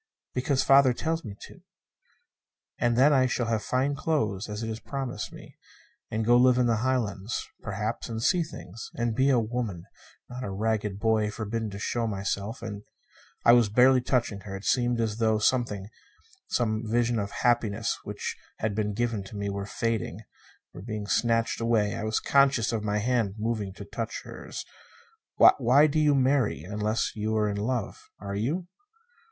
[0.33, 1.61] "Because father tells me to.
[2.79, 5.59] And then I shall have fine clothes: it is promised me.
[6.09, 8.09] And go to live in the Highlands, perhaps.
[8.09, 9.85] And see things; and be a woman,
[10.27, 12.81] not a ragged boy forbidden to show myself; and
[13.45, 14.55] "I was barely touching her.
[14.55, 15.87] It seemed as though something
[16.47, 20.21] some vision of happiness which had been given me were fading,
[20.73, 21.93] were being snatched away.
[21.95, 24.65] I was conscious of my hand moving to touch hers.
[25.37, 28.09] "Why do you marry unless you're in love?
[28.19, 28.67] Are you?"